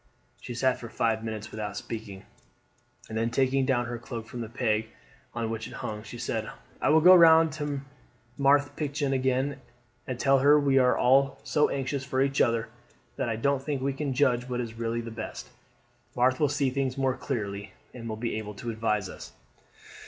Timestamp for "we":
10.59-10.79, 13.83-13.93